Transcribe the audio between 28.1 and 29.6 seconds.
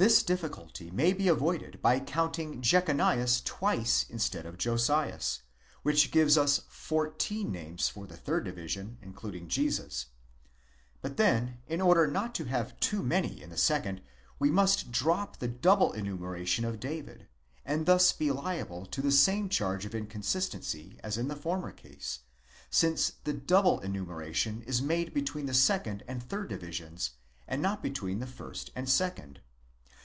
the first and second.